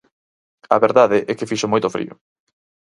[0.75, 2.13] A verdade é que fixo moito frío.